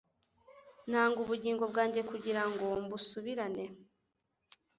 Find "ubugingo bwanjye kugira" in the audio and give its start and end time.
1.23-2.43